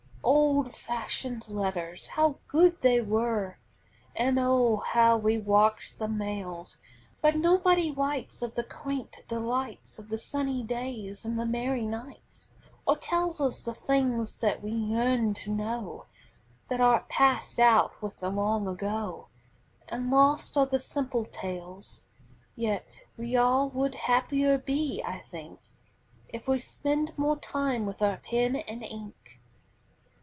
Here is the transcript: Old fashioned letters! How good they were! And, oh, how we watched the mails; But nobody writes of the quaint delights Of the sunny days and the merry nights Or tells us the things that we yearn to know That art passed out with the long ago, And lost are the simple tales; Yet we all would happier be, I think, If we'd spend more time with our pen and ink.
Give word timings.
Old 0.23 0.75
fashioned 0.75 1.49
letters! 1.49 2.07
How 2.09 2.37
good 2.47 2.81
they 2.81 3.01
were! 3.01 3.57
And, 4.15 4.37
oh, 4.39 4.77
how 4.77 5.17
we 5.17 5.39
watched 5.39 5.97
the 5.97 6.07
mails; 6.07 6.77
But 7.21 7.35
nobody 7.37 7.91
writes 7.91 8.41
of 8.43 8.53
the 8.55 8.63
quaint 8.63 9.17
delights 9.27 9.97
Of 9.97 10.09
the 10.09 10.19
sunny 10.19 10.61
days 10.61 11.25
and 11.25 11.39
the 11.39 11.45
merry 11.45 11.85
nights 11.85 12.51
Or 12.85 12.95
tells 12.97 13.41
us 13.41 13.63
the 13.65 13.73
things 13.73 14.37
that 14.37 14.61
we 14.61 14.71
yearn 14.71 15.33
to 15.35 15.51
know 15.53 16.05
That 16.67 16.79
art 16.81 17.09
passed 17.09 17.57
out 17.57 17.99
with 18.01 18.19
the 18.19 18.29
long 18.29 18.67
ago, 18.67 19.27
And 19.89 20.11
lost 20.11 20.55
are 20.57 20.67
the 20.67 20.79
simple 20.79 21.25
tales; 21.25 22.03
Yet 22.55 23.01
we 23.17 23.35
all 23.35 23.69
would 23.71 23.95
happier 23.95 24.57
be, 24.59 25.01
I 25.03 25.19
think, 25.19 25.59
If 26.29 26.47
we'd 26.47 26.59
spend 26.59 27.17
more 27.17 27.37
time 27.37 27.85
with 27.87 28.01
our 28.03 28.17
pen 28.17 28.55
and 28.55 28.83
ink. 28.83 29.39